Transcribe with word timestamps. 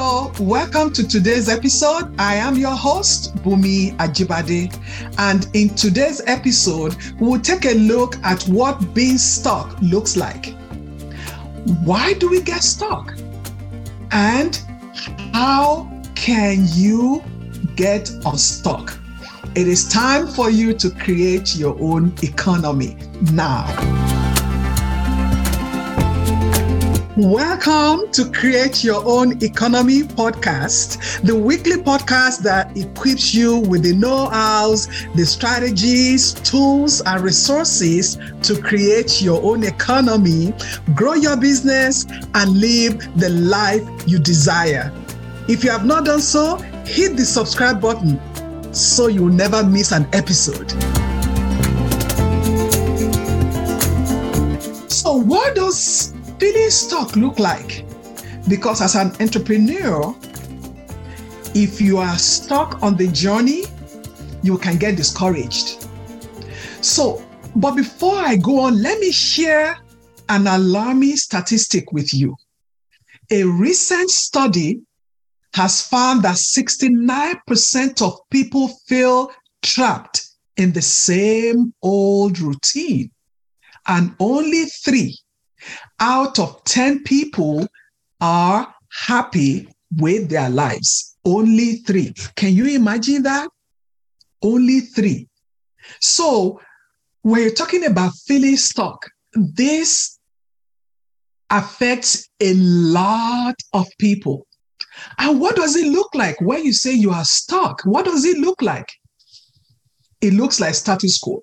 Hello, 0.00 0.32
welcome 0.38 0.92
to 0.92 1.08
today's 1.08 1.48
episode. 1.48 2.14
I 2.20 2.36
am 2.36 2.54
your 2.54 2.76
host, 2.76 3.34
Bunmi 3.38 3.96
Ajibade. 3.96 4.72
And 5.18 5.48
in 5.54 5.70
today's 5.70 6.22
episode, 6.28 6.94
we 7.18 7.26
will 7.26 7.40
take 7.40 7.64
a 7.64 7.74
look 7.74 8.14
at 8.22 8.44
what 8.44 8.94
being 8.94 9.18
stuck 9.18 9.76
looks 9.82 10.16
like. 10.16 10.54
Why 11.82 12.12
do 12.12 12.28
we 12.28 12.40
get 12.42 12.62
stuck? 12.62 13.12
And 14.12 14.62
how 15.32 15.90
can 16.14 16.64
you 16.74 17.24
get 17.74 18.08
unstuck? 18.24 18.96
It 19.56 19.66
is 19.66 19.88
time 19.88 20.28
for 20.28 20.48
you 20.48 20.74
to 20.74 20.90
create 20.90 21.56
your 21.56 21.76
own 21.80 22.14
economy 22.22 22.96
now. 23.32 24.07
Welcome 27.18 28.12
to 28.12 28.30
Create 28.30 28.84
Your 28.84 29.02
Own 29.04 29.42
Economy 29.42 30.02
podcast, 30.02 31.20
the 31.22 31.34
weekly 31.34 31.72
podcast 31.72 32.44
that 32.44 32.76
equips 32.76 33.34
you 33.34 33.58
with 33.58 33.82
the 33.82 33.92
know 33.92 34.28
hows, 34.28 34.86
the 35.16 35.26
strategies, 35.26 36.32
tools, 36.32 37.00
and 37.00 37.20
resources 37.20 38.18
to 38.42 38.62
create 38.62 39.20
your 39.20 39.42
own 39.42 39.64
economy, 39.64 40.54
grow 40.94 41.14
your 41.14 41.36
business, 41.36 42.06
and 42.34 42.60
live 42.60 43.18
the 43.18 43.30
life 43.30 43.82
you 44.06 44.20
desire. 44.20 44.92
If 45.48 45.64
you 45.64 45.70
have 45.70 45.84
not 45.84 46.04
done 46.04 46.20
so, 46.20 46.58
hit 46.86 47.16
the 47.16 47.24
subscribe 47.24 47.80
button 47.80 48.20
so 48.72 49.08
you'll 49.08 49.26
never 49.26 49.64
miss 49.64 49.90
an 49.90 50.06
episode. 50.12 50.70
So, 54.88 55.14
what 55.14 55.56
does 55.56 56.14
feeling 56.38 56.70
stuck 56.70 57.16
look 57.16 57.38
like? 57.38 57.84
Because 58.48 58.80
as 58.80 58.94
an 58.94 59.12
entrepreneur, 59.20 60.16
if 61.54 61.80
you 61.80 61.98
are 61.98 62.16
stuck 62.18 62.82
on 62.82 62.96
the 62.96 63.08
journey, 63.08 63.64
you 64.42 64.58
can 64.58 64.76
get 64.76 64.96
discouraged. 64.96 65.86
So, 66.80 67.22
but 67.56 67.72
before 67.72 68.16
I 68.16 68.36
go 68.36 68.60
on, 68.60 68.80
let 68.80 69.00
me 69.00 69.10
share 69.10 69.78
an 70.28 70.46
alarming 70.46 71.16
statistic 71.16 71.92
with 71.92 72.14
you. 72.14 72.36
A 73.30 73.44
recent 73.44 74.10
study 74.10 74.80
has 75.54 75.86
found 75.86 76.22
that 76.22 76.36
69% 76.36 78.02
of 78.02 78.18
people 78.30 78.68
feel 78.86 79.30
trapped 79.62 80.24
in 80.56 80.72
the 80.72 80.82
same 80.82 81.72
old 81.82 82.38
routine, 82.38 83.10
and 83.86 84.14
only 84.20 84.64
three 84.66 85.18
out 86.00 86.38
of 86.38 86.62
10 86.64 87.02
people 87.04 87.66
are 88.20 88.74
happy 88.90 89.68
with 89.96 90.28
their 90.28 90.50
lives. 90.50 91.16
Only 91.24 91.76
three. 91.76 92.14
Can 92.36 92.54
you 92.54 92.66
imagine 92.66 93.22
that? 93.22 93.48
Only 94.42 94.80
three. 94.80 95.28
So, 96.00 96.60
when 97.22 97.42
you're 97.42 97.50
talking 97.52 97.84
about 97.84 98.12
feeling 98.26 98.56
stuck, 98.56 99.10
this 99.34 100.18
affects 101.50 102.28
a 102.40 102.54
lot 102.54 103.54
of 103.72 103.86
people. 103.98 104.46
And 105.18 105.40
what 105.40 105.56
does 105.56 105.76
it 105.76 105.86
look 105.86 106.14
like 106.14 106.40
when 106.40 106.64
you 106.64 106.72
say 106.72 106.92
you 106.92 107.10
are 107.10 107.24
stuck? 107.24 107.82
What 107.84 108.04
does 108.04 108.24
it 108.24 108.38
look 108.38 108.62
like? 108.62 108.88
It 110.20 110.34
looks 110.34 110.60
like 110.60 110.74
status 110.74 111.18
quo, 111.18 111.42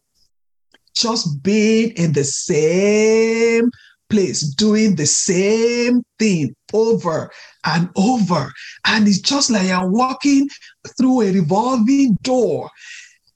just 0.95 1.41
being 1.43 1.91
in 1.91 2.13
the 2.13 2.23
same 2.23 3.69
place 4.09 4.41
doing 4.41 4.95
the 4.95 5.05
same 5.05 6.03
thing 6.19 6.55
over 6.73 7.31
and 7.65 7.89
over. 7.95 8.51
And 8.85 9.07
it's 9.07 9.19
just 9.19 9.49
like 9.49 9.67
you're 9.67 9.89
walking 9.89 10.49
through 10.97 11.21
a 11.21 11.31
revolving 11.31 12.17
door. 12.21 12.69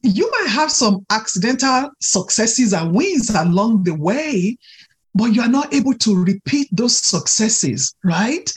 You 0.02 0.30
might 0.32 0.50
have 0.50 0.72
some 0.72 1.06
accidental 1.10 1.90
successes 2.02 2.74
and 2.74 2.96
wins 2.96 3.30
along 3.30 3.84
the 3.84 3.96
way, 3.96 4.58
but 5.16 5.34
you 5.34 5.42
are 5.42 5.50
not 5.50 5.74
able 5.74 5.94
to 5.96 6.24
repeat 6.24 6.70
those 6.72 6.98
successes, 6.98 7.94
right? 8.04 8.50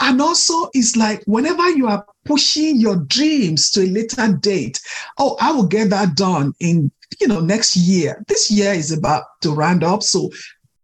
And 0.00 0.20
also, 0.20 0.68
it's 0.74 0.96
like 0.96 1.22
whenever 1.26 1.70
you 1.70 1.86
are 1.86 2.04
pushing 2.24 2.76
your 2.76 2.96
dreams 2.96 3.70
to 3.70 3.82
a 3.82 3.86
later 3.86 4.36
date, 4.40 4.80
oh, 5.18 5.36
I 5.40 5.52
will 5.52 5.66
get 5.66 5.90
that 5.90 6.16
done 6.16 6.52
in 6.60 6.90
you 7.20 7.28
know 7.28 7.40
next 7.40 7.76
year 7.76 8.24
this 8.26 8.50
year 8.50 8.72
is 8.72 8.90
about 8.90 9.24
to 9.42 9.52
round 9.52 9.84
up 9.84 10.02
so 10.02 10.30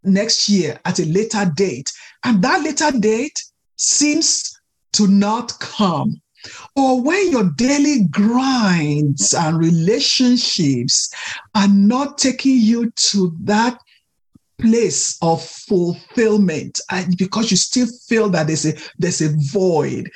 next 0.09 0.49
year 0.49 0.81
at 0.85 0.99
a 0.99 1.05
later 1.07 1.51
date. 1.55 1.91
And 2.25 2.43
that 2.43 2.63
later 2.63 2.97
date 2.99 3.43
seems 3.77 4.59
to 4.93 5.07
not 5.07 5.59
come. 5.61 6.21
Or 6.77 7.03
when 7.03 7.31
your 7.31 7.51
daily 7.57 8.05
grinds 8.11 9.35
and 9.35 9.59
relationships 9.59 11.13
are 11.55 11.69
not 11.69 12.19
taking 12.19 12.59
you 12.59 12.91
to 12.91 13.37
that 13.43 13.79
place 14.59 15.17
of 15.23 15.43
fulfillment 15.43 16.81
and 16.91 17.17
because 17.17 17.51
you 17.51 17.57
still 17.57 17.87
feel 18.09 18.29
that 18.29 18.47
there's 18.47 18.67
a 18.67 18.75
there's 18.99 19.21
a 19.21 19.35
void. 19.53 20.11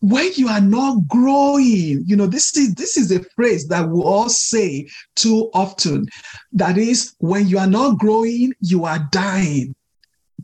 When 0.00 0.30
you 0.34 0.48
are 0.48 0.60
not 0.60 1.06
growing 1.08 2.04
you 2.06 2.16
know 2.16 2.26
this 2.26 2.56
is 2.56 2.74
this 2.74 2.96
is 2.96 3.10
a 3.10 3.22
phrase 3.36 3.66
that 3.68 3.88
we 3.88 4.00
all 4.00 4.28
say 4.28 4.88
too 5.16 5.50
often. 5.54 6.06
That 6.52 6.78
is 6.78 7.14
when 7.18 7.48
you 7.48 7.58
are 7.58 7.66
not 7.66 7.98
growing 7.98 8.52
you 8.60 8.84
are 8.84 9.06
dying. 9.10 9.74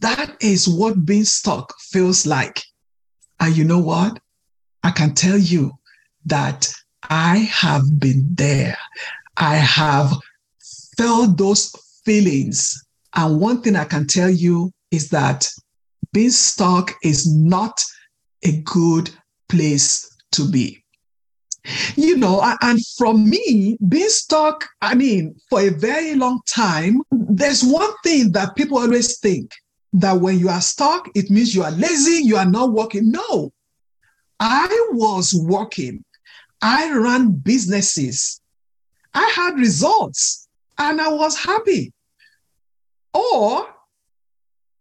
That 0.01 0.37
is 0.41 0.69
what 0.69 1.05
being 1.05 1.25
stuck 1.25 1.73
feels 1.79 2.27
like. 2.27 2.61
And 3.41 3.57
you 3.57 3.65
know 3.65 3.79
what? 3.79 4.19
I 4.83 4.91
can 4.91 5.15
tell 5.15 5.39
you 5.39 5.73
that 6.27 6.73
i 7.11 7.37
have 7.37 7.99
been 7.99 8.27
there. 8.35 8.77
I 9.37 9.57
have 9.57 10.13
felt 10.97 11.37
those 11.37 11.75
feelings 12.05 12.84
and 13.15 13.41
one 13.41 13.61
thing 13.63 13.77
I 13.77 13.85
can 13.85 14.07
tell 14.07 14.31
you 14.31 14.73
is 14.91 15.11
that 15.11 15.49
being 16.13 16.31
stuck 16.31 16.95
is 17.03 17.33
not 17.33 17.83
a 18.45 18.61
good 18.63 19.11
place 19.49 20.17
to 20.33 20.49
be. 20.49 20.85
You 21.97 22.17
know, 22.19 22.43
and 22.61 22.79
from 22.99 23.29
me, 23.29 23.79
being 23.89 24.09
stuck, 24.09 24.69
I 24.83 24.95
mean, 24.95 25.35
for 25.49 25.61
a 25.63 25.71
very 25.71 26.15
long 26.15 26.41
time, 26.47 27.01
there's 27.11 27.65
one 27.65 27.91
thing 28.03 28.33
that 28.33 28.55
people 28.55 28.79
always 28.79 29.19
think 29.19 29.51
that 29.95 30.21
when 30.21 30.39
you 30.39 30.51
are 30.51 30.61
stuck, 30.61 31.09
it 31.15 31.31
means 31.31 31.55
you 31.55 31.63
are 31.63 31.71
lazy, 31.71 32.23
you 32.23 32.37
are 32.37 32.45
not 32.45 32.73
working. 32.73 33.11
No, 33.11 33.51
I 34.41 34.89
was 34.93 35.33
working, 35.35 36.05
I 36.61 36.93
ran 36.93 37.31
businesses, 37.31 38.43
I 39.15 39.27
had 39.35 39.55
results, 39.55 40.49
and 40.77 41.01
I 41.01 41.09
was 41.15 41.39
happy. 41.39 41.94
Or 43.15 43.67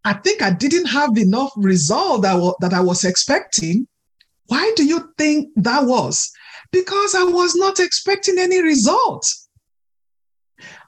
I 0.04 0.12
think 0.14 0.42
I 0.42 0.50
didn't 0.50 0.86
have 0.86 1.16
enough 1.16 1.52
result 1.56 2.22
that, 2.22 2.34
w- 2.34 2.54
that 2.60 2.74
I 2.74 2.80
was 2.80 3.04
expecting. 3.04 3.86
Why 4.46 4.72
do 4.76 4.84
you 4.84 5.12
think 5.16 5.48
that 5.56 5.84
was? 5.84 6.30
Because 6.70 7.14
I 7.14 7.24
was 7.24 7.54
not 7.54 7.80
expecting 7.80 8.38
any 8.38 8.62
result. 8.62 9.26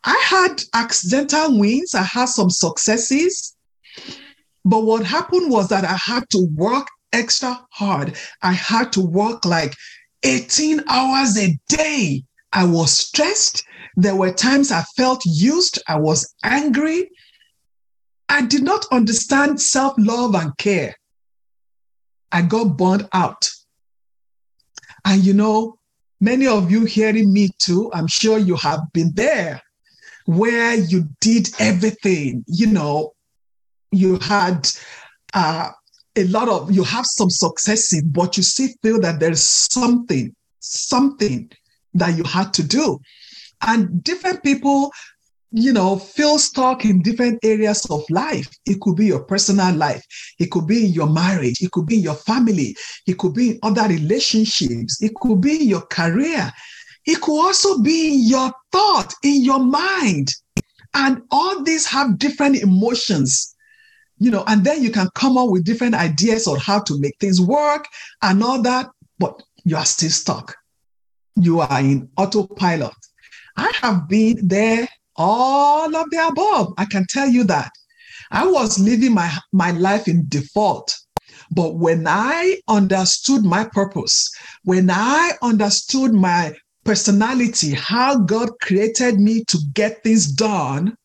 I 0.04 0.20
had 0.24 0.62
accidental 0.74 1.58
wins, 1.58 1.94
I 1.94 2.02
had 2.02 2.26
some 2.26 2.50
successes, 2.50 3.56
but 4.64 4.84
what 4.84 5.04
happened 5.04 5.50
was 5.50 5.68
that 5.68 5.84
I 5.84 5.96
had 5.96 6.28
to 6.30 6.48
work 6.54 6.88
extra 7.12 7.58
hard. 7.72 8.16
I 8.42 8.52
had 8.52 8.92
to 8.94 9.00
work 9.00 9.44
like 9.44 9.74
18 10.22 10.82
hours 10.88 11.38
a 11.38 11.58
day. 11.68 12.24
I 12.52 12.64
was 12.64 12.90
stressed. 12.90 13.64
There 13.96 14.16
were 14.16 14.32
times 14.32 14.72
I 14.72 14.82
felt 14.96 15.22
used. 15.24 15.80
I 15.88 15.98
was 15.98 16.34
angry. 16.42 17.10
I 18.28 18.44
did 18.44 18.62
not 18.62 18.86
understand 18.90 19.60
self 19.60 19.94
love 19.98 20.34
and 20.34 20.56
care. 20.58 20.94
I 22.32 22.42
got 22.42 22.76
burned 22.76 23.08
out. 23.12 23.48
And 25.04 25.24
you 25.24 25.32
know, 25.32 25.78
many 26.20 26.46
of 26.46 26.70
you 26.70 26.84
hearing 26.84 27.32
me 27.32 27.50
too, 27.58 27.90
I'm 27.92 28.08
sure 28.08 28.38
you 28.38 28.56
have 28.56 28.80
been 28.92 29.12
there 29.14 29.62
where 30.26 30.74
you 30.74 31.08
did 31.20 31.48
everything. 31.58 32.44
You 32.48 32.66
know, 32.66 33.14
you 33.92 34.18
had 34.18 34.68
uh, 35.32 35.70
a 36.16 36.24
lot 36.24 36.48
of, 36.48 36.72
you 36.72 36.82
have 36.82 37.06
some 37.06 37.30
successes, 37.30 38.02
but 38.02 38.36
you 38.36 38.42
still 38.42 38.68
feel 38.82 39.00
that 39.00 39.20
there's 39.20 39.42
something, 39.42 40.34
something 40.58 41.50
that 41.94 42.16
you 42.16 42.24
had 42.24 42.52
to 42.54 42.66
do. 42.66 42.98
And 43.62 44.02
different 44.02 44.42
people 44.42 44.90
you 45.52 45.72
know, 45.72 45.96
feel 45.96 46.38
stuck 46.38 46.84
in 46.84 47.02
different 47.02 47.38
areas 47.42 47.86
of 47.86 48.02
life. 48.10 48.48
It 48.66 48.80
could 48.80 48.96
be 48.96 49.06
your 49.06 49.24
personal 49.24 49.74
life, 49.74 50.04
it 50.38 50.50
could 50.50 50.66
be 50.66 50.86
in 50.86 50.92
your 50.92 51.08
marriage, 51.08 51.60
it 51.60 51.70
could 51.72 51.86
be 51.86 51.96
in 51.96 52.02
your 52.02 52.14
family, 52.14 52.76
it 53.06 53.18
could 53.18 53.34
be 53.34 53.50
in 53.50 53.58
other 53.62 53.88
relationships, 53.88 55.02
it 55.02 55.14
could 55.14 55.40
be 55.40 55.52
your 55.52 55.82
career, 55.82 56.52
it 57.06 57.20
could 57.20 57.40
also 57.40 57.78
be 57.78 58.14
in 58.14 58.28
your 58.28 58.52
thought, 58.72 59.12
in 59.22 59.42
your 59.42 59.60
mind. 59.60 60.30
And 60.94 61.22
all 61.30 61.62
these 61.62 61.86
have 61.86 62.18
different 62.18 62.56
emotions 62.56 63.54
you 64.18 64.30
know, 64.30 64.44
and 64.46 64.64
then 64.64 64.82
you 64.82 64.90
can 64.90 65.08
come 65.14 65.36
up 65.36 65.50
with 65.50 65.64
different 65.64 65.94
ideas 65.94 66.46
on 66.46 66.58
how 66.58 66.80
to 66.80 66.98
make 66.98 67.16
things 67.20 67.40
work 67.40 67.86
and 68.22 68.42
all 68.42 68.62
that, 68.62 68.88
but 69.18 69.42
you 69.64 69.76
are 69.76 69.84
still 69.84 70.10
stuck. 70.10 70.56
You 71.36 71.60
are 71.60 71.80
in 71.80 72.08
autopilot. 72.16 72.94
I 73.56 73.70
have 73.82 74.08
been 74.08 74.48
there, 74.48 74.88
all 75.16 75.94
of 75.94 76.10
the 76.10 76.26
above. 76.26 76.72
I 76.78 76.84
can 76.84 77.06
tell 77.08 77.28
you 77.28 77.44
that. 77.44 77.70
I 78.30 78.46
was 78.46 78.78
living 78.78 79.14
my, 79.14 79.32
my 79.52 79.70
life 79.72 80.08
in 80.08 80.24
default. 80.28 80.96
But 81.50 81.76
when 81.76 82.06
I 82.06 82.58
understood 82.68 83.44
my 83.44 83.68
purpose, 83.72 84.30
when 84.64 84.90
I 84.90 85.32
understood 85.42 86.12
my 86.12 86.54
personality, 86.84 87.72
how 87.74 88.18
God 88.18 88.50
created 88.62 89.20
me 89.20 89.44
to 89.44 89.58
get 89.74 90.02
things 90.02 90.32
done, 90.32 90.96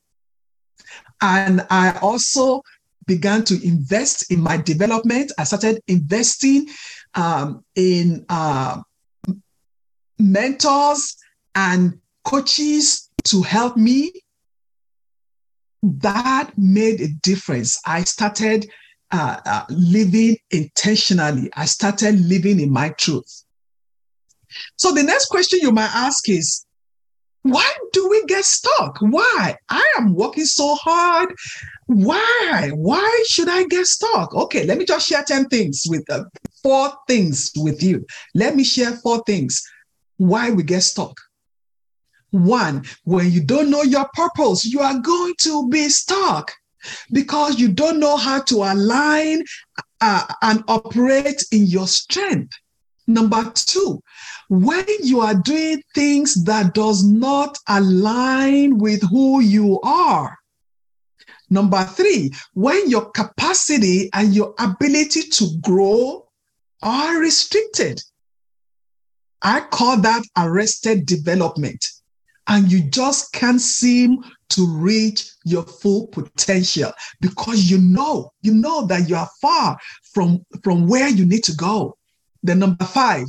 and 1.22 1.66
I 1.70 1.98
also 2.02 2.62
began 3.06 3.44
to 3.46 3.68
invest 3.68 4.32
in 4.32 4.42
my 4.42 4.58
development. 4.58 5.32
I 5.38 5.44
started 5.44 5.82
investing 5.88 6.68
um, 7.14 7.64
in 7.76 8.26
uh, 8.30 8.82
mentors 10.18 11.18
and 11.56 12.00
coaches 12.24 13.10
to 13.26 13.42
help 13.42 13.78
me. 13.78 14.12
That 15.84 16.52
made 16.58 17.02
a 17.02 17.08
difference. 17.24 17.80
I 17.86 18.04
started 18.04 18.70
uh, 19.12 19.40
uh, 19.46 19.66
living 19.70 20.38
intentionally. 20.52 21.50
I 21.56 21.66
started 21.66 22.20
living 22.20 22.60
in 22.60 22.72
my 22.72 22.90
truth. 22.90 23.44
So 24.76 24.92
the 24.92 25.04
next 25.04 25.28
question 25.28 25.60
you 25.62 25.72
might 25.72 25.94
ask 25.94 26.30
is, 26.30 26.66
why 27.44 27.68
do 27.92 28.08
we 28.08 28.24
get 28.26 28.46
stuck? 28.46 28.98
Why? 29.00 29.56
I 29.70 29.94
am 29.98 30.14
working 30.14 30.46
so 30.46 30.76
hard. 30.76 31.34
Why? 31.88 32.70
Why 32.76 33.24
should 33.28 33.50
I 33.50 33.64
get 33.64 33.88
stuck? 33.88 34.36
Okay, 34.36 34.66
let 34.66 34.78
me 34.78 34.86
just 34.86 35.08
share 35.08 35.24
10 35.24 35.46
things 35.46 35.84
with 35.88 36.04
uh, 36.12 36.24
four 36.62 36.94
things 37.08 37.52
with 37.58 37.82
you. 37.82 38.06
Let 38.36 38.56
me 38.56 38.64
share 38.64 38.92
four 38.92 39.24
things 39.26 39.62
why 40.18 40.52
we 40.52 40.62
get 40.62 40.84
stuck. 40.84 41.14
One, 42.32 42.86
when 43.04 43.32
you 43.32 43.44
don't 43.44 43.70
know 43.70 43.84
your 43.84 44.08
purpose, 44.14 44.66
you 44.66 44.80
are 44.80 45.00
going 45.00 45.34
to 45.42 45.68
be 45.70 45.90
stuck 45.90 46.52
because 47.12 47.60
you 47.60 47.70
don't 47.70 48.00
know 48.00 48.18
how 48.18 48.42
to 48.44 48.64
align 48.64 49.44
uh, 50.00 50.26
and 50.42 50.64
operate 50.68 51.44
in 51.52 51.66
your 51.66 51.88
strength. 51.88 52.54
Number 53.08 53.52
two, 53.54 54.02
when 54.50 54.86
you 55.04 55.20
are 55.20 55.36
doing 55.36 55.82
things 55.94 56.44
that 56.46 56.74
does 56.74 57.04
not 57.04 57.58
align 57.68 58.78
with 58.78 59.02
who 59.10 59.42
you 59.42 59.80
are. 59.82 60.38
Number 61.50 61.84
three, 61.84 62.32
when 62.54 62.90
your 62.90 63.12
capacity 63.12 64.10
and 64.14 64.34
your 64.34 64.54
ability 64.58 65.24
to 65.24 65.48
grow 65.62 66.28
are 66.82 67.20
restricted. 67.20 68.02
I 69.42 69.62
call 69.62 69.98
that 70.02 70.24
arrested 70.38 71.06
development. 71.06 71.84
And 72.48 72.72
you 72.72 72.82
just 72.82 73.32
can't 73.34 73.62
seem 73.62 74.24
to 74.50 74.68
reach 74.68 75.32
your 75.46 75.64
full 75.64 76.08
potential 76.08 76.92
because 77.22 77.70
you 77.70 77.78
know, 77.78 78.32
you 78.42 78.54
know 78.54 78.86
that 78.88 79.08
you 79.08 79.16
are 79.16 79.30
far 79.42 79.78
from, 80.14 80.44
from 80.64 80.88
where 80.88 81.08
you 81.08 81.26
need 81.26 81.44
to 81.46 81.56
go. 81.56 81.98
The 82.44 82.56
number 82.56 82.86
five, 82.86 83.28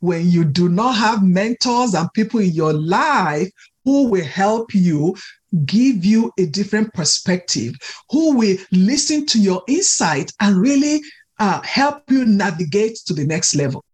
when 0.00 0.28
you 0.28 0.44
do 0.44 0.68
not 0.68 0.96
have 0.96 1.22
mentors 1.22 1.94
and 1.94 2.12
people 2.12 2.40
in 2.40 2.50
your 2.50 2.72
life 2.72 3.48
who 3.84 4.08
will 4.08 4.24
help 4.24 4.74
you 4.74 5.16
give 5.64 6.04
you 6.04 6.32
a 6.38 6.46
different 6.46 6.92
perspective, 6.94 7.74
who 8.10 8.36
will 8.36 8.56
listen 8.72 9.26
to 9.26 9.40
your 9.40 9.62
insight 9.68 10.32
and 10.40 10.56
really 10.56 11.00
uh, 11.38 11.60
help 11.62 12.02
you 12.10 12.24
navigate 12.24 12.96
to 13.06 13.14
the 13.14 13.24
next 13.24 13.54
level. 13.54 13.84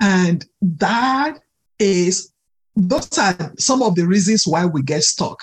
And 0.00 0.44
that 0.60 1.38
is, 1.78 2.32
those 2.76 3.18
are 3.18 3.52
some 3.58 3.82
of 3.82 3.94
the 3.94 4.06
reasons 4.06 4.46
why 4.46 4.66
we 4.66 4.82
get 4.82 5.02
stuck. 5.02 5.38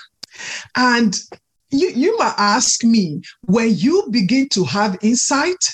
And 0.76 1.16
you, 1.70 1.88
you 1.88 2.16
might 2.18 2.34
ask 2.38 2.84
me, 2.84 3.22
when 3.46 3.74
you 3.74 4.06
begin 4.10 4.48
to 4.50 4.64
have 4.64 4.96
insight, 5.02 5.64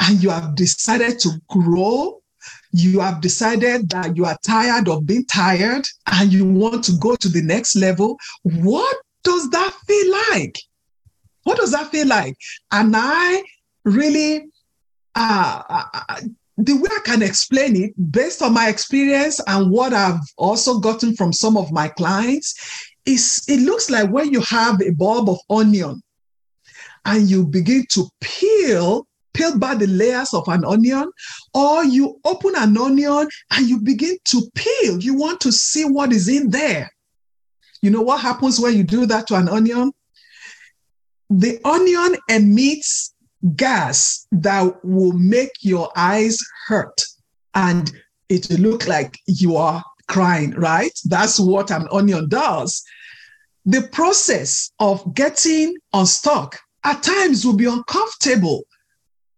and 0.00 0.22
you 0.22 0.30
have 0.30 0.54
decided 0.54 1.18
to 1.20 1.30
grow, 1.48 2.20
you 2.72 3.00
have 3.00 3.20
decided 3.20 3.88
that 3.90 4.16
you 4.16 4.24
are 4.24 4.38
tired 4.46 4.88
of 4.88 5.06
being 5.06 5.24
tired 5.26 5.84
and 6.06 6.32
you 6.32 6.44
want 6.44 6.84
to 6.84 6.92
go 6.98 7.16
to 7.16 7.28
the 7.28 7.42
next 7.42 7.76
level, 7.76 8.18
what 8.42 8.96
does 9.24 9.48
that 9.50 9.72
feel 9.86 10.12
like? 10.32 10.58
What 11.44 11.58
does 11.58 11.72
that 11.72 11.90
feel 11.90 12.06
like? 12.06 12.36
And 12.72 12.94
I 12.96 13.42
really, 13.84 14.48
uh, 15.14 15.62
uh, 15.68 15.84
uh, 16.08 16.20
the 16.58 16.74
way 16.74 16.88
I 16.90 17.00
can 17.04 17.22
explain 17.22 17.76
it, 17.76 17.92
based 18.10 18.42
on 18.42 18.52
my 18.52 18.68
experience 18.68 19.40
and 19.46 19.70
what 19.70 19.94
I've 19.94 20.20
also 20.36 20.78
gotten 20.78 21.14
from 21.14 21.32
some 21.32 21.56
of 21.56 21.72
my 21.72 21.88
clients, 21.88 22.54
is 23.06 23.44
it 23.48 23.60
looks 23.60 23.88
like 23.88 24.10
when 24.10 24.32
you 24.32 24.40
have 24.42 24.82
a 24.82 24.90
bulb 24.90 25.30
of 25.30 25.38
onion 25.48 26.02
and 27.04 27.30
you 27.30 27.46
begin 27.46 27.86
to 27.92 28.06
peel 28.20 29.06
peel 29.38 29.56
back 29.56 29.78
the 29.78 29.86
layers 29.86 30.34
of 30.34 30.46
an 30.48 30.64
onion, 30.64 31.10
or 31.54 31.84
you 31.84 32.18
open 32.24 32.54
an 32.56 32.76
onion 32.76 33.28
and 33.52 33.68
you 33.68 33.80
begin 33.80 34.16
to 34.24 34.42
peel. 34.54 34.98
You 34.98 35.14
want 35.14 35.40
to 35.42 35.52
see 35.52 35.84
what 35.84 36.12
is 36.12 36.28
in 36.28 36.50
there. 36.50 36.90
You 37.80 37.90
know 37.90 38.02
what 38.02 38.20
happens 38.20 38.58
when 38.58 38.76
you 38.76 38.82
do 38.82 39.06
that 39.06 39.28
to 39.28 39.36
an 39.36 39.48
onion? 39.48 39.92
The 41.30 41.60
onion 41.64 42.16
emits 42.28 43.14
gas 43.56 44.26
that 44.32 44.84
will 44.84 45.12
make 45.12 45.52
your 45.60 45.90
eyes 45.96 46.38
hurt 46.66 47.02
and 47.54 47.92
it 48.28 48.48
will 48.48 48.58
look 48.58 48.86
like 48.86 49.18
you 49.26 49.56
are 49.56 49.82
crying, 50.08 50.50
right? 50.52 50.98
That's 51.04 51.38
what 51.38 51.70
an 51.70 51.86
onion 51.92 52.28
does. 52.28 52.82
The 53.64 53.82
process 53.92 54.70
of 54.80 55.14
getting 55.14 55.76
unstuck 55.92 56.58
at 56.84 57.02
times 57.02 57.44
will 57.44 57.56
be 57.56 57.66
uncomfortable 57.66 58.64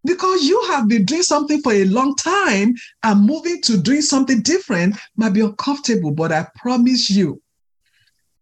because 0.04 0.44
you 0.44 0.62
have 0.68 0.88
been 0.88 1.04
doing 1.04 1.22
something 1.22 1.60
for 1.62 1.72
a 1.72 1.84
long 1.84 2.14
time 2.16 2.74
and 3.02 3.26
moving 3.26 3.60
to 3.62 3.76
doing 3.76 4.02
something 4.02 4.40
different 4.40 4.96
might 5.16 5.34
be 5.34 5.40
uncomfortable, 5.40 6.10
but 6.10 6.32
I 6.32 6.46
promise 6.56 7.10
you, 7.10 7.42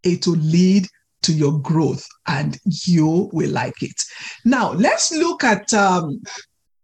it 0.03 0.27
will 0.27 0.37
lead 0.37 0.87
to 1.23 1.33
your 1.33 1.61
growth 1.61 2.07
and 2.27 2.59
you 2.65 3.31
will 3.33 3.51
like 3.51 3.83
it. 3.83 4.01
Now, 4.45 4.73
let's 4.73 5.13
look 5.13 5.45
at 5.45 5.73
um, 5.75 6.21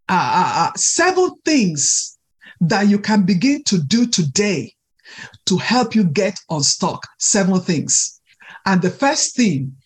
uh, 0.09 0.71
uh, 0.73 0.73
uh 0.75 1.31
things 1.45 2.19
that 2.61 2.89
you 2.89 2.99
can 2.99 3.25
begin 3.25 3.63
to 3.65 3.79
do 3.79 4.07
today 4.07 4.75
to 5.47 5.57
help 5.57 5.95
you 5.95 6.05
get 6.05 6.39
unstuck. 6.51 7.07
Seven 7.19 7.61
things. 7.61 8.21
And 8.67 8.81
the 8.81 8.91
first 8.91 9.37
thing 9.37 9.77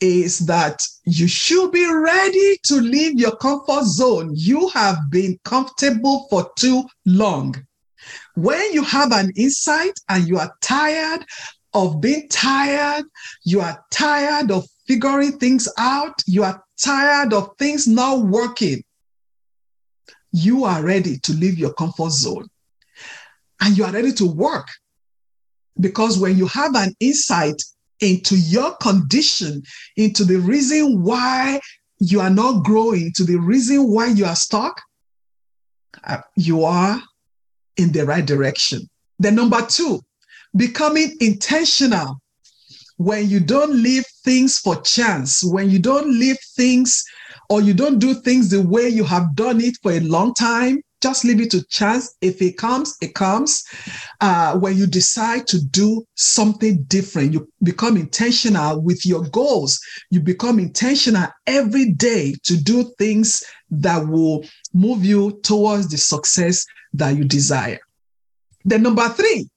is 0.00 0.40
that 0.40 0.82
you 1.04 1.28
should 1.28 1.70
be 1.72 1.90
ready 1.92 2.58
to 2.64 2.80
leave 2.80 3.18
your 3.18 3.36
comfort 3.36 3.84
zone. 3.84 4.30
You 4.34 4.68
have 4.68 4.98
been 5.10 5.38
comfortable 5.44 6.26
for 6.30 6.50
too 6.56 6.84
long. 7.04 7.54
When 8.34 8.72
you 8.72 8.82
have 8.84 9.12
an 9.12 9.32
insight 9.36 9.94
and 10.08 10.26
you 10.26 10.38
are 10.38 10.52
tired 10.62 11.24
of 11.76 12.00
being 12.00 12.26
tired, 12.30 13.04
you 13.44 13.60
are 13.60 13.84
tired 13.90 14.50
of 14.50 14.66
figuring 14.86 15.38
things 15.38 15.68
out, 15.76 16.14
you 16.26 16.42
are 16.42 16.64
tired 16.82 17.34
of 17.34 17.50
things 17.58 17.86
not 17.86 18.20
working, 18.20 18.82
you 20.32 20.64
are 20.64 20.82
ready 20.82 21.18
to 21.18 21.32
leave 21.34 21.58
your 21.58 21.74
comfort 21.74 22.12
zone 22.12 22.48
and 23.60 23.76
you 23.76 23.84
are 23.84 23.92
ready 23.92 24.10
to 24.10 24.24
work. 24.24 24.66
Because 25.78 26.18
when 26.18 26.38
you 26.38 26.46
have 26.46 26.74
an 26.74 26.94
insight 26.98 27.62
into 28.00 28.38
your 28.38 28.74
condition, 28.76 29.62
into 29.98 30.24
the 30.24 30.38
reason 30.38 31.02
why 31.02 31.60
you 31.98 32.20
are 32.20 32.30
not 32.30 32.64
growing, 32.64 33.12
to 33.16 33.24
the 33.24 33.36
reason 33.36 33.90
why 33.92 34.06
you 34.06 34.24
are 34.24 34.36
stuck, 34.36 34.80
uh, 36.04 36.18
you 36.36 36.64
are 36.64 37.02
in 37.76 37.92
the 37.92 38.06
right 38.06 38.24
direction. 38.24 38.88
Then, 39.18 39.34
number 39.34 39.60
two, 39.66 40.00
becoming 40.56 41.16
intentional. 41.20 42.18
When 42.98 43.28
you 43.28 43.40
don't 43.40 43.82
leave 43.82 44.04
things 44.24 44.58
for 44.58 44.80
chance, 44.80 45.44
when 45.44 45.68
you 45.68 45.78
don't 45.78 46.18
leave 46.18 46.38
things 46.56 47.04
or 47.50 47.60
you 47.60 47.74
don't 47.74 47.98
do 47.98 48.14
things 48.14 48.48
the 48.48 48.62
way 48.62 48.88
you 48.88 49.04
have 49.04 49.34
done 49.34 49.60
it 49.60 49.76
for 49.82 49.92
a 49.92 50.00
long 50.00 50.32
time, 50.32 50.80
just 51.02 51.24
leave 51.24 51.40
it 51.40 51.50
to 51.50 51.62
chance. 51.66 52.16
If 52.22 52.40
it 52.40 52.56
comes, 52.56 52.96
it 53.02 53.14
comes. 53.14 53.62
Uh, 54.20 54.58
when 54.58 54.76
you 54.76 54.86
decide 54.86 55.46
to 55.48 55.62
do 55.62 56.04
something 56.14 56.84
different, 56.84 57.34
you 57.34 57.46
become 57.62 57.98
intentional 57.98 58.80
with 58.80 59.04
your 59.04 59.24
goals. 59.28 59.78
You 60.10 60.20
become 60.20 60.58
intentional 60.58 61.28
every 61.46 61.92
day 61.92 62.34
to 62.44 62.56
do 62.56 62.94
things 62.98 63.44
that 63.70 64.08
will 64.08 64.44
move 64.72 65.04
you 65.04 65.38
towards 65.42 65.88
the 65.88 65.98
success 65.98 66.64
that 66.94 67.16
you 67.16 67.24
desire. 67.24 67.78
Then, 68.64 68.82
number 68.82 69.08
three, 69.10 69.48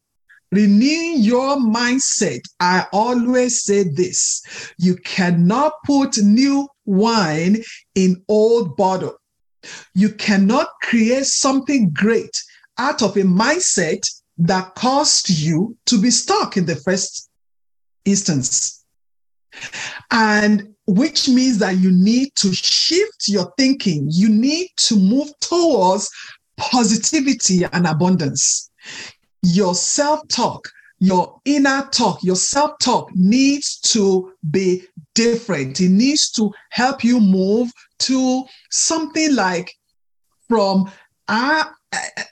renew 0.52 1.18
your 1.18 1.58
mindset. 1.58 2.42
I 2.60 2.86
always 2.92 3.64
say 3.64 3.84
this 3.84 4.42
you 4.78 4.96
cannot 4.98 5.74
put 5.86 6.18
new 6.18 6.68
wine 6.86 7.58
in 7.96 8.24
old 8.28 8.76
bottle. 8.76 9.16
You 9.94 10.10
cannot 10.14 10.68
create 10.82 11.26
something 11.26 11.92
great 11.92 12.36
out 12.78 13.02
of 13.02 13.18
a 13.18 13.24
mindset 13.24 14.08
that 14.38 14.74
caused 14.76 15.30
you 15.30 15.78
to 15.86 16.02
be 16.02 16.10
stuck 16.10 16.56
in 16.56 16.66
the 16.66 16.78
first 16.78 17.30
instance. 18.06 18.86
And 20.12 20.76
which 20.88 21.28
means 21.28 21.60
that 21.60 21.78
you 21.78 21.92
need 21.92 22.30
to 22.36 22.54
shift 22.54 23.28
your 23.28 23.52
thinking. 23.58 24.08
You 24.10 24.30
need 24.30 24.70
to 24.78 24.96
move 24.96 25.30
towards 25.42 26.10
positivity 26.58 27.64
and 27.72 27.86
abundance. 27.86 28.72
Your 29.44 29.74
self 29.76 30.28
talk, 30.28 30.68
your 31.00 31.40
inner 31.46 31.88
talk, 31.92 32.24
your 32.24 32.36
self 32.36 32.78
talk 32.80 33.10
needs 33.16 33.80
to 33.82 34.34
be 34.52 34.84
different. 35.16 35.80
It 35.80 35.90
needs 35.90 36.30
to 36.32 36.52
help 36.72 37.04
you 37.04 37.20
move 37.20 37.72
to 38.00 38.44
something 38.70 39.36
like 39.36 39.74
from, 40.48 40.92
uh, 41.28 41.66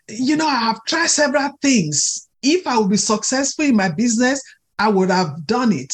you 0.09 0.35
know, 0.35 0.47
I 0.47 0.55
have 0.55 0.83
tried 0.85 1.07
several 1.09 1.49
things. 1.61 2.27
If 2.41 2.67
I 2.67 2.77
would 2.77 2.89
be 2.89 2.97
successful 2.97 3.65
in 3.65 3.75
my 3.75 3.89
business, 3.89 4.41
I 4.79 4.89
would 4.89 5.09
have 5.09 5.45
done 5.45 5.71
it. 5.71 5.93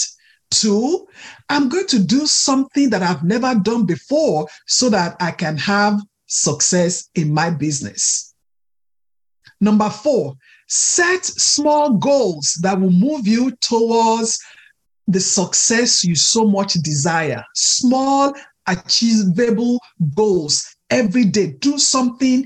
Two, 0.51 1.08
I'm 1.50 1.70
going 1.70 1.88
to 1.88 2.00
do 2.00 2.27
something 2.27 2.89
that 2.91 3.01
I've 3.01 3.24
never 3.24 3.55
done 3.55 3.86
before 3.86 4.48
so 4.67 4.89
that 4.89 5.15
I 5.20 5.32
can 5.32 5.58
have 5.58 6.00
success 6.27 7.10
in 7.15 7.34
my 7.34 7.50
business. 7.50 8.32
Number 9.63 9.89
four, 9.89 10.36
set 10.67 11.24
small 11.24 11.93
goals 11.93 12.60
that 12.63 12.77
will 12.82 12.91
move 12.91 13.25
you 13.25 13.51
towards 13.62 14.38
the 15.08 15.22
success 15.22 16.03
you 16.03 16.15
so 16.15 16.43
much 16.43 16.74
desire. 16.74 17.41
Small, 17.55 18.34
achievable 18.67 19.79
goals 20.15 20.75
every 20.89 21.24
day. 21.24 21.53
Do 21.60 21.77
something 21.77 22.46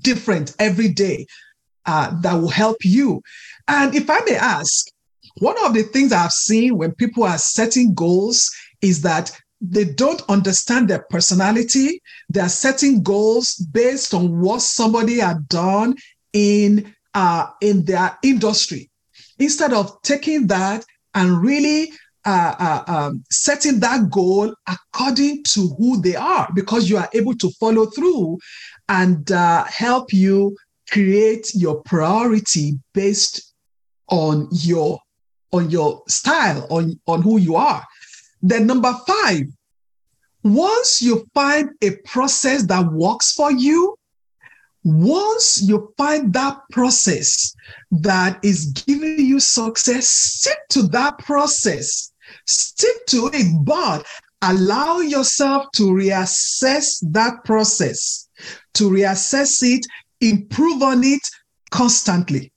different 0.00 0.56
every 0.58 0.88
day 0.88 1.24
uh, 1.86 2.20
that 2.22 2.34
will 2.34 2.48
help 2.48 2.78
you. 2.82 3.22
And 3.68 3.94
if 3.94 4.10
I 4.10 4.18
may 4.26 4.34
ask, 4.34 4.88
one 5.38 5.56
of 5.64 5.72
the 5.72 5.84
things 5.84 6.12
I've 6.12 6.32
seen 6.32 6.76
when 6.76 6.96
people 6.96 7.22
are 7.22 7.38
setting 7.38 7.94
goals 7.94 8.50
is 8.82 9.02
that 9.02 9.30
they 9.60 9.84
don't 9.84 10.22
understand 10.28 10.90
their 10.90 11.06
personality. 11.10 12.02
They 12.28 12.40
are 12.40 12.48
setting 12.48 13.04
goals 13.04 13.54
based 13.54 14.14
on 14.14 14.40
what 14.40 14.62
somebody 14.62 15.20
had 15.20 15.48
done 15.48 15.94
in 16.34 16.94
uh, 17.14 17.46
in 17.62 17.84
their 17.86 18.18
industry, 18.22 18.90
instead 19.38 19.72
of 19.72 20.02
taking 20.02 20.46
that 20.48 20.84
and 21.14 21.40
really 21.40 21.92
uh, 22.26 22.54
uh, 22.58 22.84
um, 22.86 23.24
setting 23.30 23.80
that 23.80 24.10
goal 24.10 24.52
according 24.68 25.44
to 25.44 25.68
who 25.78 26.02
they 26.02 26.16
are, 26.16 26.48
because 26.54 26.90
you 26.90 26.98
are 26.98 27.08
able 27.14 27.34
to 27.36 27.50
follow 27.60 27.86
through 27.86 28.38
and 28.88 29.30
uh, 29.32 29.64
help 29.64 30.12
you 30.12 30.56
create 30.90 31.54
your 31.54 31.82
priority 31.82 32.78
based 32.92 33.54
on 34.08 34.48
your 34.50 34.98
on 35.52 35.70
your 35.70 36.02
style, 36.08 36.66
on, 36.68 37.00
on 37.06 37.22
who 37.22 37.38
you 37.38 37.54
are. 37.54 37.86
Then 38.42 38.66
number 38.66 38.92
five, 39.06 39.44
once 40.42 41.00
you 41.00 41.24
find 41.32 41.70
a 41.80 41.92
process 42.04 42.66
that 42.66 42.84
works 42.92 43.32
for 43.32 43.52
you, 43.52 43.96
once 44.84 45.62
you 45.62 45.92
find 45.96 46.32
that 46.34 46.58
process 46.70 47.54
that 47.90 48.38
is 48.44 48.66
giving 48.86 49.18
you 49.18 49.40
success, 49.40 50.08
stick 50.08 50.58
to 50.68 50.82
that 50.82 51.18
process, 51.18 52.12
stick 52.46 53.06
to 53.06 53.30
it, 53.32 53.46
but 53.64 54.06
allow 54.42 54.98
yourself 54.98 55.66
to 55.74 55.84
reassess 55.84 57.02
that 57.12 57.42
process, 57.44 58.28
to 58.74 58.90
reassess 58.90 59.62
it, 59.62 59.86
improve 60.20 60.82
on 60.82 61.02
it 61.02 61.22
constantly. 61.70 62.52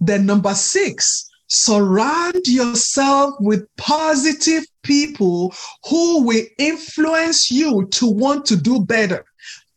Then, 0.00 0.26
number 0.26 0.54
six, 0.54 1.30
surround 1.46 2.46
yourself 2.46 3.34
with 3.38 3.66
positive 3.76 4.64
people 4.82 5.54
who 5.88 6.24
will 6.24 6.44
influence 6.58 7.50
you 7.50 7.86
to 7.92 8.06
want 8.06 8.44
to 8.46 8.56
do 8.56 8.84
better. 8.84 9.24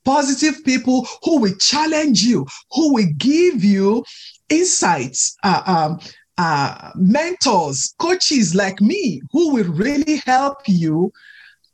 Positive 0.05 0.63
people 0.65 1.07
who 1.24 1.39
will 1.39 1.55
challenge 1.55 2.22
you, 2.22 2.45
who 2.72 2.93
will 2.93 3.10
give 3.17 3.63
you 3.63 4.03
insights, 4.50 5.36
uh, 5.43 5.62
um, 5.65 6.00
uh, 6.38 6.91
mentors, 6.95 7.93
coaches 8.00 8.55
like 8.55 8.81
me, 8.81 9.22
who 9.31 9.53
will 9.53 9.72
really 9.72 10.17
help 10.25 10.57
you 10.67 11.12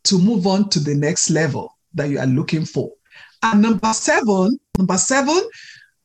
to 0.04 0.20
move 0.20 0.46
on 0.48 0.70
to 0.70 0.80
the 0.80 0.96
next 0.96 1.30
level 1.30 1.76
that 1.94 2.10
you 2.10 2.20
are 2.20 2.28
looking 2.28 2.66
for. 2.66 2.92
And 3.42 3.62
number 3.62 3.94
seven, 3.94 4.60
number 4.78 4.98
seven, 4.98 5.42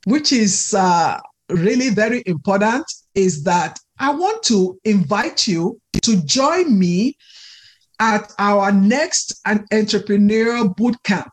which 0.06 0.32
is 0.32 0.74
uh, 0.74 1.18
really 1.50 1.90
very 1.90 2.22
important, 2.26 2.84
is 3.14 3.42
that 3.44 3.78
I 3.98 4.14
want 4.14 4.42
to 4.44 4.78
invite 4.84 5.46
you 5.46 5.80
to 6.02 6.22
join 6.24 6.78
me 6.78 7.16
at 8.00 8.32
our 8.38 8.72
next 8.72 9.40
entrepreneurial 9.46 10.76
bootcamp, 10.76 11.30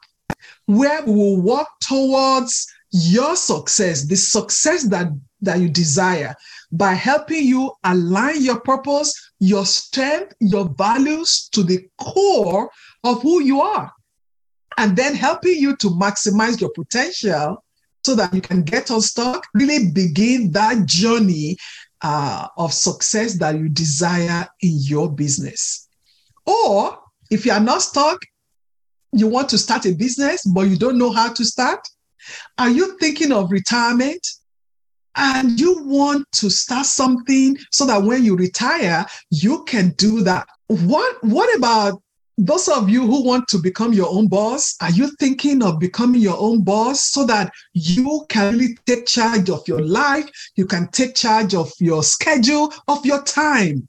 where 0.78 1.04
we 1.04 1.14
will 1.14 1.42
work 1.42 1.68
towards 1.82 2.68
your 2.92 3.36
success, 3.36 4.06
the 4.06 4.16
success 4.16 4.84
that, 4.84 5.08
that 5.42 5.60
you 5.60 5.70
desire, 5.70 6.34
by 6.72 6.94
helping 6.94 7.46
you 7.46 7.72
align 7.84 8.42
your 8.42 8.60
purpose, 8.62 9.14
your 9.40 9.66
strength, 9.66 10.34
your 10.40 10.70
values 10.78 11.50
to 11.52 11.64
the 11.64 11.86
core 12.00 12.70
of 13.04 13.22
who 13.22 13.42
you 13.42 13.62
are, 13.62 13.92
and 14.78 14.96
then 14.96 15.14
helping 15.14 15.58
you 15.58 15.76
to 15.76 15.88
maximize 15.88 16.62
your 16.62 16.72
potential 16.74 17.64
so 18.06 18.16
that 18.16 18.34
you 18.34 18.42
can 18.42 18.64
get 18.64 18.90
unstuck, 18.90 19.46
really 19.54 19.92
begin 19.92 20.52
that 20.52 20.86
journey 20.86 21.58
uh, 22.02 22.48
of 22.58 22.74
success 22.74 23.38
that 23.40 23.56
you 23.56 23.68
desire 23.68 24.48
in 24.62 24.72
your 24.80 25.12
business. 25.12 25.88
Or 26.46 26.98
if 27.30 27.46
you 27.46 27.52
are 27.52 27.60
not 27.60 27.82
stuck, 27.82 28.20
you 29.12 29.28
want 29.28 29.50
to 29.50 29.58
start 29.58 29.86
a 29.86 29.94
business, 29.94 30.44
but 30.46 30.68
you 30.68 30.78
don't 30.78 30.98
know 30.98 31.12
how 31.12 31.32
to 31.34 31.46
start. 31.46 31.80
Are 32.58 32.70
you 32.70 32.98
thinking 33.00 33.32
of 33.32 33.52
retirement? 33.52 34.26
And 35.16 35.60
you 35.60 35.84
want 35.84 36.26
to 36.34 36.50
start 36.50 36.86
something 36.86 37.58
so 37.72 37.86
that 37.86 38.02
when 38.02 38.24
you 38.24 38.38
retire, 38.38 39.06
you 39.30 39.64
can 39.66 39.90
do 39.98 40.22
that. 40.22 40.48
What, 40.68 41.22
what 41.22 41.54
about 41.58 42.02
those 42.38 42.70
of 42.70 42.90
you 42.90 43.06
who 43.06 43.24
want 43.24 43.48
to 43.50 43.58
become 43.58 43.94
your 43.94 44.10
own 44.10 44.28
boss, 44.28 44.76
are 44.82 44.90
you 44.90 45.12
thinking 45.20 45.62
of 45.62 45.80
becoming 45.80 46.22
your 46.22 46.38
own 46.40 46.64
boss 46.64 47.02
so 47.02 47.26
that 47.26 47.52
you 47.74 48.26
can 48.30 48.54
really 48.54 48.78
take 48.88 49.06
charge 49.06 49.50
of 49.50 49.68
your 49.68 49.82
life? 49.82 50.30
You 50.56 50.66
can 50.66 50.88
take 50.88 51.14
charge 51.14 51.54
of 51.54 51.72
your 51.80 52.04
schedule, 52.04 52.74
of 52.88 53.06
your 53.06 53.22
time. 53.24 53.88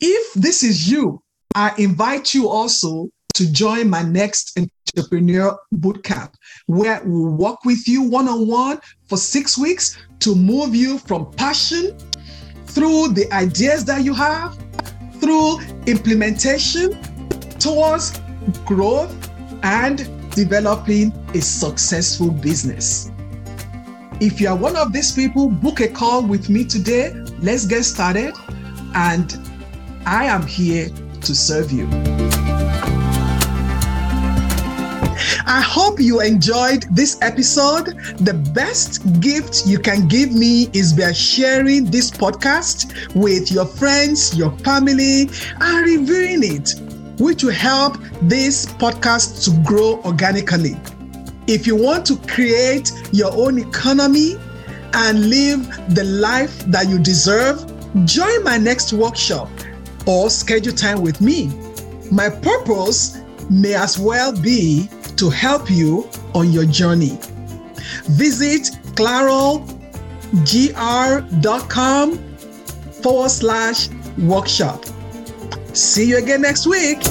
If 0.00 0.34
this 0.34 0.62
is 0.62 0.90
you, 0.90 1.22
I 1.54 1.74
invite 1.78 2.34
you 2.34 2.48
also 2.48 3.08
to 3.34 3.50
join 3.52 3.90
my 3.90 4.02
next 4.02 4.58
entrepreneur 4.58 5.56
bootcamp, 5.74 6.34
where 6.66 7.02
we'll 7.04 7.32
work 7.32 7.64
with 7.64 7.86
you 7.86 8.02
one 8.02 8.28
on 8.28 8.46
one 8.46 8.80
for 9.08 9.16
six 9.16 9.58
weeks 9.58 9.98
to 10.20 10.34
move 10.34 10.74
you 10.74 10.98
from 10.98 11.30
passion 11.32 11.96
through 12.66 13.08
the 13.08 13.30
ideas 13.32 13.84
that 13.84 14.02
you 14.02 14.14
have 14.14 14.58
through 15.20 15.58
implementation 15.86 16.98
towards 17.58 18.20
growth 18.64 19.14
and 19.62 20.08
developing 20.34 21.12
a 21.34 21.40
successful 21.40 22.30
business. 22.30 23.10
If 24.20 24.40
you 24.40 24.48
are 24.48 24.56
one 24.56 24.76
of 24.76 24.92
these 24.92 25.12
people, 25.12 25.48
book 25.48 25.80
a 25.80 25.88
call 25.88 26.24
with 26.26 26.48
me 26.48 26.64
today. 26.64 27.12
Let's 27.40 27.66
get 27.66 27.84
started. 27.84 28.34
And 28.94 29.36
I 30.06 30.26
am 30.26 30.46
here 30.46 30.88
to 31.22 31.34
serve 31.34 31.72
you. 31.72 32.13
I 35.46 35.60
hope 35.60 36.00
you 36.00 36.22
enjoyed 36.22 36.86
this 36.90 37.18
episode. 37.20 37.98
The 38.18 38.32
best 38.54 39.20
gift 39.20 39.66
you 39.66 39.78
can 39.78 40.08
give 40.08 40.32
me 40.32 40.70
is 40.72 40.94
by 40.94 41.12
sharing 41.12 41.84
this 41.84 42.10
podcast 42.10 43.14
with 43.14 43.52
your 43.52 43.66
friends, 43.66 44.34
your 44.34 44.56
family, 44.58 45.28
and 45.60 45.86
reviewing 45.86 46.42
it, 46.44 46.74
which 47.20 47.44
will 47.44 47.52
help 47.52 47.98
this 48.22 48.64
podcast 48.64 49.44
to 49.44 49.68
grow 49.68 50.00
organically. 50.04 50.76
If 51.46 51.66
you 51.66 51.76
want 51.76 52.06
to 52.06 52.16
create 52.26 52.90
your 53.12 53.30
own 53.32 53.58
economy 53.58 54.36
and 54.94 55.28
live 55.28 55.94
the 55.94 56.04
life 56.04 56.60
that 56.66 56.88
you 56.88 56.98
deserve, 56.98 57.70
join 58.06 58.42
my 58.44 58.56
next 58.56 58.94
workshop 58.94 59.50
or 60.06 60.30
schedule 60.30 60.72
time 60.72 61.02
with 61.02 61.20
me. 61.20 61.52
My 62.10 62.30
purpose 62.30 63.20
may 63.50 63.74
as 63.74 63.98
well 63.98 64.32
be 64.40 64.88
to 65.16 65.30
help 65.30 65.70
you 65.70 66.08
on 66.34 66.52
your 66.52 66.66
journey. 66.66 67.18
Visit 68.04 68.70
clarogr.com 68.94 69.78
forward 73.02 73.30
slash 73.30 73.88
workshop. 74.18 74.84
See 75.72 76.08
you 76.08 76.18
again 76.18 76.42
next 76.42 76.66
week. 76.66 77.02